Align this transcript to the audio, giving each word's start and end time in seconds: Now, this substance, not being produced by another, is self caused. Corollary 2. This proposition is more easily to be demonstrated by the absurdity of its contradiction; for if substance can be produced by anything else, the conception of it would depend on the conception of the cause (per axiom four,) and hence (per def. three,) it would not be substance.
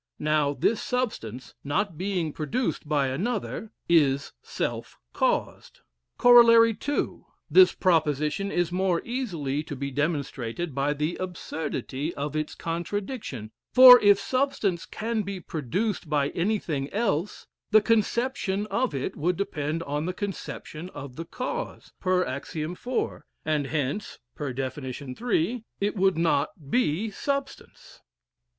Now, 0.17 0.53
this 0.55 0.81
substance, 0.81 1.53
not 1.63 1.95
being 1.95 2.33
produced 2.33 2.89
by 2.89 3.09
another, 3.09 3.71
is 3.87 4.33
self 4.41 4.97
caused. 5.13 5.81
Corollary 6.17 6.73
2. 6.73 7.23
This 7.51 7.73
proposition 7.73 8.51
is 8.51 8.71
more 8.71 9.03
easily 9.05 9.61
to 9.61 9.75
be 9.75 9.91
demonstrated 9.91 10.73
by 10.73 10.93
the 10.93 11.17
absurdity 11.17 12.15
of 12.15 12.35
its 12.35 12.55
contradiction; 12.55 13.51
for 13.75 13.99
if 14.01 14.19
substance 14.19 14.87
can 14.87 15.21
be 15.21 15.39
produced 15.39 16.09
by 16.09 16.29
anything 16.29 16.91
else, 16.91 17.45
the 17.69 17.79
conception 17.79 18.65
of 18.71 18.95
it 18.95 19.15
would 19.15 19.37
depend 19.37 19.83
on 19.83 20.07
the 20.07 20.13
conception 20.13 20.89
of 20.95 21.15
the 21.15 21.25
cause 21.25 21.93
(per 21.99 22.25
axiom 22.25 22.73
four,) 22.73 23.27
and 23.45 23.67
hence 23.67 24.17
(per 24.33 24.51
def. 24.51 24.79
three,) 25.15 25.63
it 25.79 25.95
would 25.95 26.17
not 26.17 26.71
be 26.71 27.11
substance. 27.11 28.01